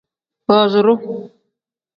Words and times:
Booziru. 0.47 0.95